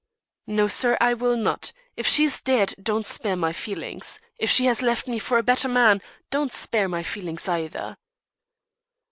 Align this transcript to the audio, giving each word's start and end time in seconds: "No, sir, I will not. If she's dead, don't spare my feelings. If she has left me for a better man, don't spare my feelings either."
"No, 0.47 0.67
sir, 0.67 0.97
I 0.99 1.13
will 1.13 1.37
not. 1.37 1.73
If 1.95 2.07
she's 2.07 2.41
dead, 2.41 2.73
don't 2.81 3.05
spare 3.05 3.35
my 3.35 3.53
feelings. 3.53 4.19
If 4.39 4.49
she 4.49 4.65
has 4.65 4.81
left 4.81 5.07
me 5.07 5.19
for 5.19 5.37
a 5.37 5.43
better 5.43 5.67
man, 5.69 6.01
don't 6.31 6.51
spare 6.51 6.87
my 6.89 7.03
feelings 7.03 7.47
either." 7.47 7.97